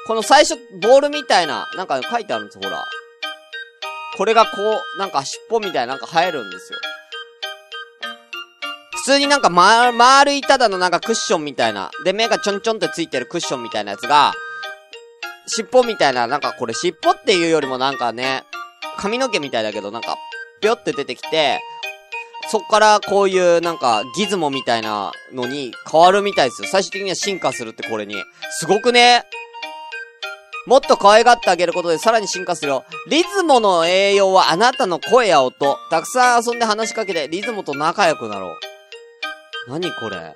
[0.08, 2.84] この最初、ボールみたいな、なんか書いてあるんですよ、ほら。
[4.18, 6.80] これがこう、なんか尻尾みたいななんか生えるんですよ。
[8.96, 11.92] 普通になんかま、丸いただのなんかクッションみたいな。
[12.04, 14.34] で、目がちょんちょんってついてるクッションみたいなやつが、
[15.46, 18.44] 尻尾みたいな、なんかこれ尻尾っていうよりもなんかね、
[18.98, 20.18] 髪の毛みたいだけど、なんか、
[20.62, 21.62] ぴょって出てきて、
[22.50, 26.70] そっからこういうなんかギズモみたいなのに変わるみたいですよ。
[26.72, 28.16] 最終的には進化するってこれに。
[28.52, 29.26] すごくね
[30.68, 32.84] もっと可愛がってあげることでさらに進化するよ。
[33.10, 35.78] リズモの栄養はあなたの声や音。
[35.90, 39.72] たくさん遊んで話しかけてリズモと仲良くなろう。
[39.72, 40.36] 何これ？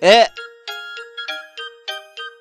[0.00, 0.28] え？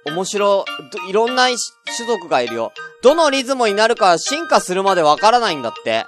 [0.06, 2.72] 面白、どいろんな種族がいるよ。
[3.04, 6.06] どのリズムになるか進化するまでわからないんだって。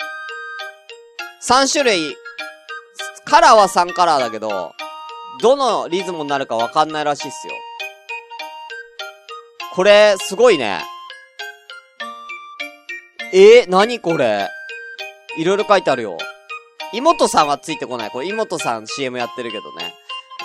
[1.45, 2.15] 3種類、
[3.25, 4.71] カラーは3カラーだけど、
[5.41, 7.53] どのリズムになるかわかんないらしいっすよ。
[9.73, 10.81] これ、すごいね。
[13.33, 14.47] えー、何これ？
[15.38, 16.19] いろいろ書いてあるよ。
[16.93, 18.12] 妹さんはついてこない。
[18.12, 19.95] これ妹さん CM やってるけどね。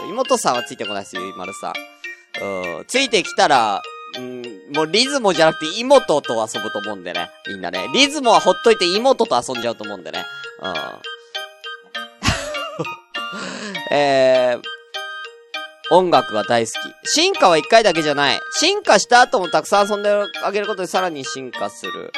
[0.08, 1.74] 妹さんはついてこないですよ、今るさ
[2.40, 2.42] ん。
[2.42, 3.82] うん、ついてきたら、
[4.16, 4.42] うん、
[4.74, 7.28] もうリズモじゃなくて妹と遊ぶと思うんでね。
[7.46, 7.86] みんなね。
[7.92, 10.24] リズモはほっといて妹と遊んじゃうと思うんでね。
[10.62, 10.74] うん。
[13.94, 14.62] えー、
[15.90, 17.08] 音楽が大好き。
[17.08, 18.40] 進化は一回だけじゃない。
[18.52, 20.10] 進化した後もたくさん遊んで
[20.44, 22.12] あげることでさらに進化する。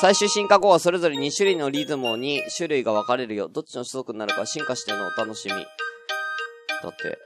[0.00, 3.48] 最終進化後はそれぞれ2種類のリズムに種類が分かれるよ。
[3.48, 5.54] どっちの種族になるか進化してるのお楽しみ。
[5.54, 7.18] だって。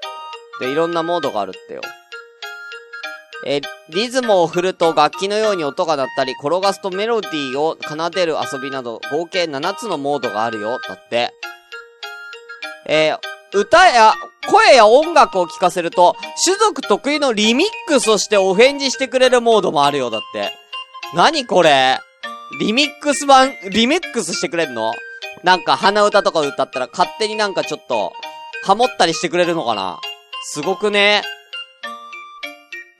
[0.60, 1.80] で、いろんなモードがあるってよ。
[3.44, 10.78] え、リズムを振ると楽器のように音が鳴ったり、転がすとメロディーを奏でる遊びなど、合計7つのモードがあるよ。
[10.88, 11.34] だって。
[12.86, 14.14] えー、歌や、
[14.48, 20.10] 声や音楽を聴かせると、種族得意のリミックスをしてお返事してくれるモードもあるよ。
[20.10, 20.52] だって。
[21.14, 22.00] 何これ？
[22.58, 24.92] リミックス版、リミックスしてくれるの？
[25.42, 28.12] なんか鼻歌とか歌ったら勝手になんかちょっと、
[28.64, 30.00] ハモったりしてくれるのかな？
[30.44, 31.22] すごくね。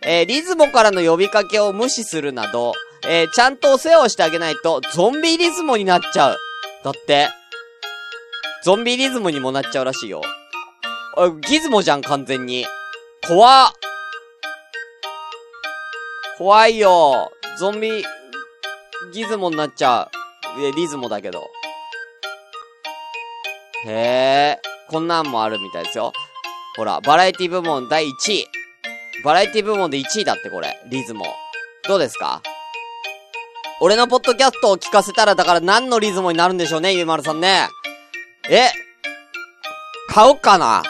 [0.04, 2.74] えー、リズモからの呼びかけを無視するなど、
[3.06, 6.38] えー、ちゃんとお世話をしてあげないと、ゾンビリズモになっちゃう。
[6.84, 7.28] だって。
[8.64, 10.22] ゾンビリズムにもなっちゃうらしいよ。
[11.46, 12.66] ギズモじゃん、完全に。
[13.26, 13.72] 怖っ。
[16.38, 17.30] 怖いよ。
[17.58, 18.04] ゾンビ、
[19.12, 20.08] ギズモになっちゃ
[20.56, 20.62] う。
[20.64, 21.50] え、リズモだけど。
[23.86, 26.12] へえ、こんなんもあるみたいですよ。
[26.76, 28.46] ほら、バラエティ部門第1位。
[29.24, 31.26] バラエティ部門で1位だってこれ、リズモ。
[31.86, 32.40] どうですか？
[33.80, 37.68] 俺のポッドキャストを聞かせたらだから何のリズムになるんでしょうね、ゆうまるさんね。
[38.48, 38.70] え
[40.08, 40.82] 買おっかな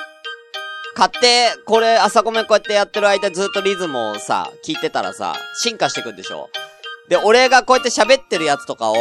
[0.95, 6.51] 買って、これ、朝ごめんこうやってやってる間ずっとリズムをさ、聞いてたらさ、進化してくんでしょ？
[7.09, 8.95] で、俺がこうやって喋ってるやつとかを、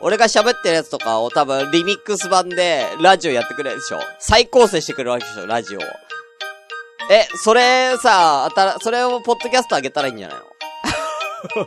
[0.00, 3.98] 俺が喋ってるやつとかを多分リミックス版でラジオやってくれるでしょ？
[4.20, 5.82] 再構成してくれるわけでしょラジオを。
[7.10, 10.44] え、それさ、あたら、それをポッドキャストあげたらいいんじゃないの？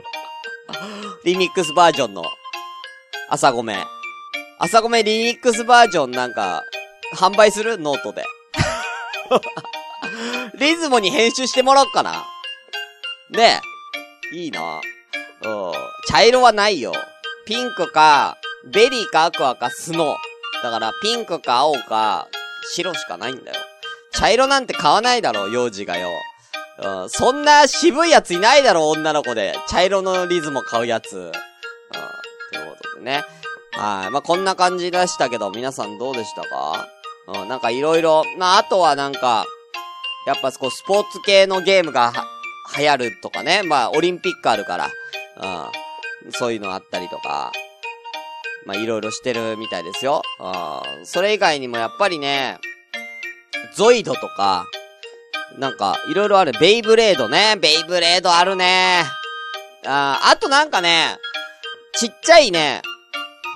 [1.25, 2.23] リミックスバージョンの、
[3.29, 3.85] 朝ごめん。
[4.59, 6.63] 朝ごめんリミックスバージョンなんか、
[7.15, 7.77] 販売する？
[7.77, 8.23] ノートで。
[10.55, 12.25] リズムに編集してもらおうかな。
[13.29, 13.61] ね
[14.33, 14.35] え。
[14.35, 14.81] いいな。
[15.43, 15.73] うん。
[16.07, 16.93] 茶色はないよ。
[17.45, 20.63] ピンクか、ベリーかアクアかスノー。
[20.63, 22.27] だから、ピンクか青か、
[22.73, 23.57] 白しかないんだよ。
[24.13, 26.09] 茶色なんて買わないだろう、幼児がよ。
[26.79, 29.57] うん、そんな渋いやついないだろ、女の子で。
[29.67, 31.17] 茶色のリズム買うやつ。
[31.17, 33.23] うん、ということでね。
[33.73, 34.11] はい。
[34.11, 36.87] まあ、こんな感じでしたけど、皆さんどうでしたか？
[37.33, 39.45] うん、なんかいろいろ、まあ、あとはなんか、
[40.27, 42.11] やっぱこう、スポーツ系のゲームが
[42.77, 43.63] 流行るとかね。
[43.63, 44.89] まあ、オリンピックあるから。
[45.37, 46.31] うん。
[46.31, 47.51] そういうのあったりとか。
[48.65, 50.21] まあ、いろいろしてるみたいですよ。
[50.39, 51.05] うん。
[51.05, 52.59] それ以外にもやっぱりね、
[53.75, 54.65] ゾイドとか、
[55.57, 56.51] なんか、いろいろある。
[56.59, 57.55] ベイブレードね。
[57.59, 59.03] ベイブレードあるね。
[59.83, 61.17] ああとなんかね、
[61.93, 62.83] ちっちゃいね、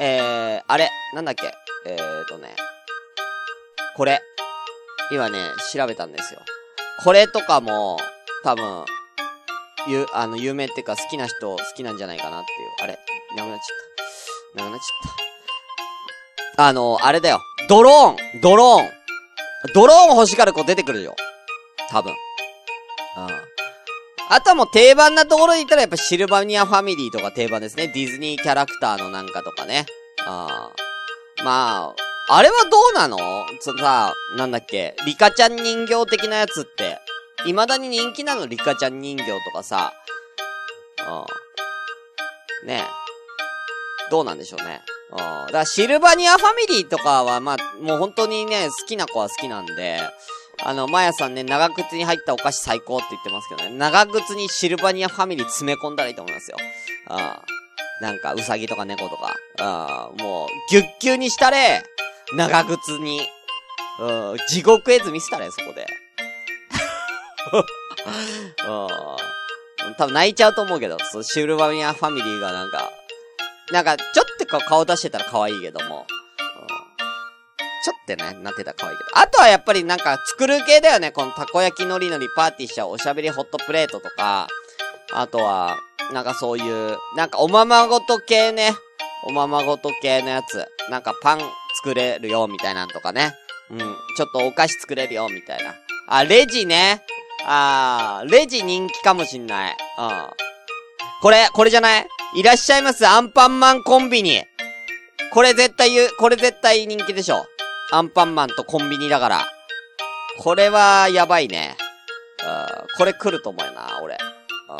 [0.01, 1.53] えー、あれ、なんだっけ？
[1.85, 2.55] えーとね、
[3.95, 4.21] これ。
[5.11, 5.37] 今ね、
[5.71, 6.41] 調べたんですよ。
[7.03, 7.97] これとかも、
[8.43, 8.85] 多分、
[9.87, 12.69] ゆ、あの、有名っていうか好きな人好きなんじゃないかなっていう。
[12.83, 12.99] あれ
[13.35, 13.67] なくなっちゃっ
[14.57, 14.63] た。
[14.63, 16.67] なくなっちゃった。
[16.67, 17.39] あの、あれだよ。
[17.67, 18.89] ドローンドローン
[19.73, 21.15] ドローン欲しがる子出てくるよ。
[21.89, 22.11] 多分。
[22.11, 22.15] うん。
[24.29, 27.87] あとはもう定番なところで言ったらやっぱシルバニアファミリーとか定番ですね。
[27.87, 29.85] ディズニーキャラクターのなんかとかね。
[30.27, 33.17] ああまあ、あれはどうなの？
[33.59, 36.99] そさ、なんだっけ、リカちゃん人形的なやつって、
[37.45, 38.47] 未だに人気なの？
[38.47, 39.93] リカちゃん人形とかさ。
[42.63, 42.67] うん。
[42.67, 44.09] ねえ。
[44.09, 44.81] どうなんでしょうね。
[45.11, 45.17] うん。
[45.17, 49.99] だからシルバニアファミリーとかは、まあ、もう本当にね、好きな子は好きなんで、
[50.63, 56.57] あの、まやさんね、長靴に入ったお菓子最高って言ってますけどね、長靴にシルバニアファミリー詰め込んだらいいと思いますよ。
[57.07, 57.43] あ
[58.01, 61.83] なんか、うさぎとか猫とか、あもう、ぎゅっぎゅうにしたれ、
[62.33, 63.21] 長靴に、
[63.99, 65.85] うん、地獄絵図見せたれ、そこで。
[68.67, 69.95] うん。
[69.97, 72.91] 多分泣いちゃうと思うけど、そう、シルバニアファミリーがなんか、
[73.71, 76.15] なんか、ちょっと顔出してたら可愛いけども、うん
[77.83, 79.09] ちょってね、なってたら可愛いけど。
[79.19, 81.11] あとはやっぱりなんか作る系だよね。
[81.11, 84.47] このたこ焼きのりのりパーティーしちゃうおしゃべりホットプレートとか、
[85.13, 85.77] あとは、
[86.11, 88.73] なんかそういう、なんかおままごと系ね。
[89.27, 90.65] おままごと系のやつ。
[90.89, 91.39] なんかパン
[91.85, 93.35] 作れるよ、みたいなんとかね。
[93.69, 93.77] うん。
[93.77, 95.75] ちょっとお菓子作れるよ、みたいな。
[96.07, 97.03] あ、レジね。
[97.45, 99.77] あー、レジ人気かもしんない。
[99.99, 100.11] うん。
[101.21, 102.07] これ、これじゃない？
[102.37, 103.05] いらっしゃいます？
[103.05, 104.43] アンパンマンコンビニ。
[105.31, 107.45] これ絶対言う、これ絶対人気でしょ。
[107.91, 109.45] アンパンマンとコンビニだから。
[110.39, 111.77] これは、やばいね。
[112.43, 112.87] うん。
[112.97, 114.15] これ来ると思うな、俺。
[114.15, 114.77] うん。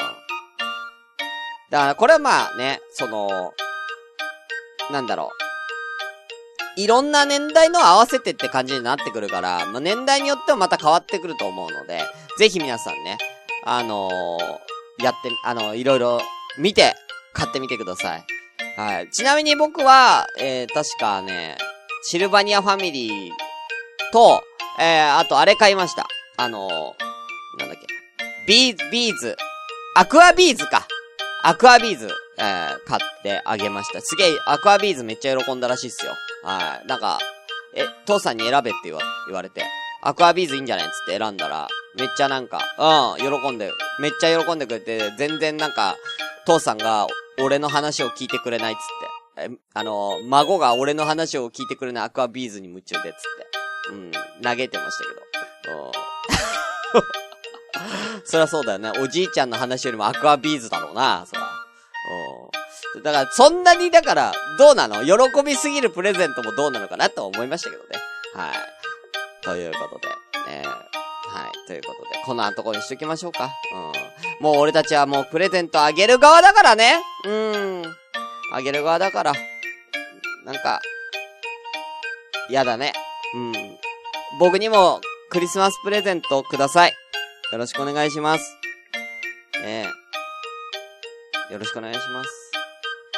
[1.70, 3.54] だから、これはまあね、その、
[4.92, 5.45] なんだろう。
[6.78, 12.02] いろんな年代の合わせてって感じになってくるから、まあ、年代によってもまた変わってくると思うので、
[12.38, 13.18] ぜひ皆さんね、
[13.64, 16.22] あのー、やって、あのー、いろいろ
[16.58, 16.94] 見て、
[17.34, 18.24] 買ってみてください。
[18.78, 19.10] はい。
[19.12, 21.58] ちなみに僕は、えー、確かね、
[22.04, 23.32] シルバニアファミリー
[24.12, 24.42] と、
[24.80, 26.08] えー、あとあれ買いました。
[26.38, 27.88] あのー、なんだっけ。
[28.48, 29.36] ビーズ、ビーズ。
[29.96, 30.88] アクアビーズか。
[31.44, 34.02] アクアビーズ、えー、買ってあげました。
[34.02, 36.14] すげえ、アクアビーズめっちゃ喜んだらしいっすよ。
[36.44, 36.88] はい。
[36.88, 37.20] なんか、
[37.76, 39.64] え、父さんに選べって言わ、言われて、
[40.02, 41.68] アクアビーズいいんじゃないつって選んだら、
[41.98, 42.60] めっちゃなんか、
[43.18, 45.96] うん、喜んで、めっちゃ喜んでくれて、全然なんか、
[46.46, 47.08] 父さんが
[47.42, 49.54] 俺の話を聞いてくれないっつって。
[49.54, 53.92] え、あの、孫が俺の話を聞いてくれないアクアビーズに夢中でっつって。
[53.92, 55.04] うん、嘆いてました
[55.64, 55.86] けど。
[55.86, 55.92] うん
[58.24, 58.92] そりゃそうだよね。
[59.00, 61.55] おじいちゃんの話よりもアクアビーズだろうな、そら。
[63.04, 65.04] だから、そんなに、だから、どうなの？
[65.06, 67.90] 喜びすぎるプレゼントもどうなのかなと思いましたけどね。
[68.34, 68.54] はい。
[69.42, 70.08] ということで、
[70.62, 70.66] ね。
[70.66, 71.68] はい。
[71.68, 73.50] ということで、こんなとこにしときましょうか。
[73.74, 74.44] うん。
[74.44, 77.00] もう俺たちはもうプレゼントあげる側だからね。
[77.26, 77.84] うん。
[78.54, 79.34] あげる側だから。
[80.46, 80.82] なんか、
[82.50, 82.94] 嫌だね。
[83.36, 83.54] うん。
[84.40, 86.94] 僕にもクリスマスプレゼントください。
[87.52, 88.56] よろしくお願いします。
[89.64, 89.88] ね
[91.50, 91.54] え。
[91.54, 92.45] よろしくお願いします。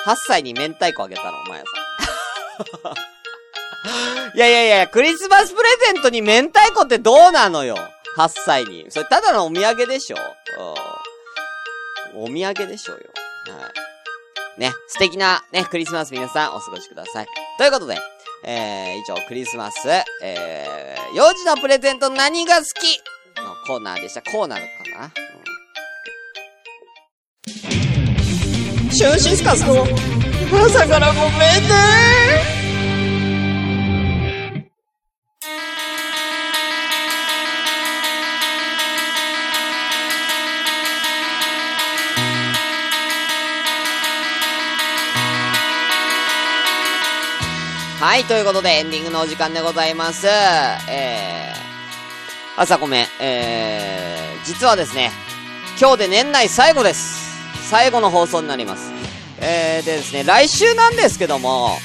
[0.08, 1.66] 8歳に明太子あげたの、お前さ
[2.90, 2.94] ん。
[4.38, 7.78] いやいやいや、クリスマスプレゼントに明太子ってどうなのよ
[8.18, 8.86] ?8 歳に。
[8.90, 10.18] それただのお土産でしょ
[12.16, 13.04] お土産でしょうよ。
[13.60, 13.70] は
[14.58, 14.60] い。
[14.62, 17.28] ね、素敵なね、クリスマス皆さんお過ごしください。
[17.58, 18.00] ということで、
[18.44, 19.90] えー、以上クリスマス、
[20.24, 23.02] えー、幼児のプレゼント何が好き
[23.42, 24.22] のコーナーでした。
[24.22, 25.12] コーナーかな、
[28.98, 29.84] シュンシスカスの
[30.66, 31.70] 朝からごめんね
[48.00, 50.26] はい、ということでエンディングのお時間でございます。
[50.26, 55.12] えー、朝ごめん、えー、実はですね、
[55.80, 57.17] 今日で年内最後です。
[57.70, 58.92] 最後の放送になります。
[59.40, 61.78] えー、でですね、来週なんですけども、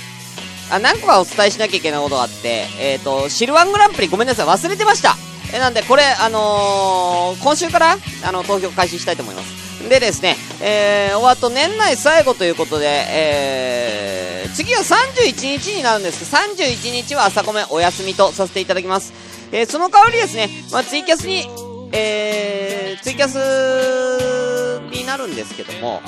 [0.70, 5.16] あ、何個かお伝えしなきゃいけないことがあって、えっ、ー、と、シルワングランプリごめんなさい、忘れてました。
[5.52, 9.62] え、なんで、これ、あのー、今週から、あの、投票開始したいと思います。
[9.88, 19.12] でですね、えー、おあと年内最後ということで、えー、次は31日になるんですけど、31日は朝ごめんお休みとさせていただきます。
[19.50, 21.46] えー、その代わりですね、まあ、ツイキャスに、
[21.92, 26.00] えー、ツイキャスになるんですけども、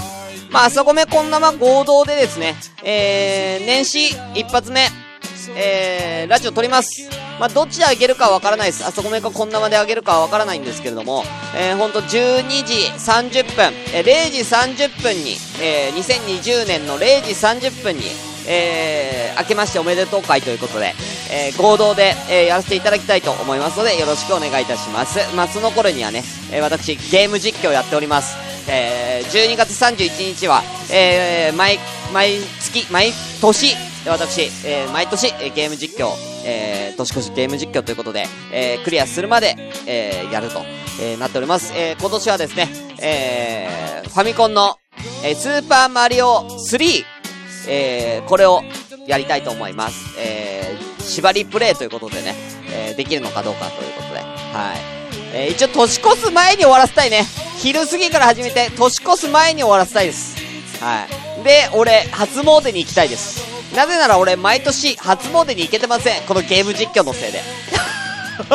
[0.50, 4.88] まあ、そこめこんなま合同でですね、えー、年始一発目、
[5.56, 7.08] えー、ラジオ撮ります。
[7.40, 8.84] まあ、どっちであげるかわからないです。
[8.86, 11.24] あそこめかこんなまであげるかはわからないんですけれども、
[11.56, 18.02] えー、ほんと12時30分、えー、0時30分に、えー、2020年の0時30分に、
[18.46, 20.94] えー、明けましておめでとう会ということで、
[21.30, 25.18] えー、合同で、えー、やらせていただきたいと思いますので、よろしくお願いいたします。
[25.34, 26.22] まあ、その頃にはね、
[26.52, 28.36] えー、私、ゲーム実況やっております。
[28.68, 31.78] えー、12月31日は、えー、毎、
[32.12, 33.76] 毎月、毎年、
[34.06, 36.10] 私、えー、毎年、えー、ゲーム実況、
[36.44, 40.60] えー、年越しゲーム実況ということで、えー、クリアするまで、えー、やると、
[41.00, 41.72] えー、なっております。
[41.74, 42.68] えー、今年はですね、
[43.00, 44.78] えー、ファミコンの、
[45.24, 47.13] えー、スーパーマリオ3、
[47.68, 48.62] えー、これを、
[49.06, 50.18] やりたいと思います。
[50.18, 52.34] えー、縛りプレイということでね、
[52.70, 54.20] えー、できるのかどうかということで。
[54.20, 54.78] はい。
[55.34, 57.24] えー、一応年越す前に終わらせたいね。
[57.58, 60.36] 昼過ぎから始めて、年越す前に終わらせたいです。
[60.80, 61.06] は
[61.40, 61.44] い。
[61.44, 63.44] で、俺、初詣に行きたいです。
[63.76, 66.22] なぜなら俺、毎年、初詣に行けてません。
[66.22, 67.42] このゲーム実況のせいで。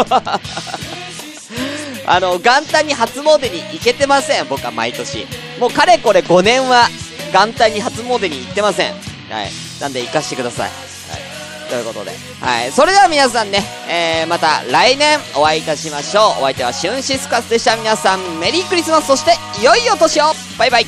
[2.06, 4.48] あの、元旦に初詣に行けてません。
[4.48, 5.28] 僕は毎年。
[5.60, 6.90] もうかれこれ5年は、
[7.32, 8.94] 元旦に初詣に行ってません。
[8.94, 9.50] はい。
[9.82, 10.70] なんで行かしてください。
[10.70, 11.70] はい。
[11.70, 12.12] ということで。
[12.42, 12.72] はい。
[12.72, 16.24] それでは皆さんね、えー、また来年お会いいたしましょう。
[16.24, 17.76] お相手はシュンシスカスでした。
[17.78, 20.86] 皆さん、メリークリスマス、そして、いよいよ年をバイバイ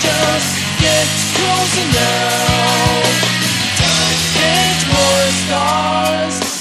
[0.00, 3.02] just gets closer now.
[3.78, 6.54] Time to more stars.